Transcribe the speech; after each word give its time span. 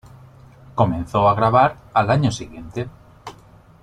Comenzó 0.73 1.29
a 1.29 1.35
grabar 1.35 1.77
al 1.93 2.09
año 2.09 2.31
siguiente. 2.31 2.87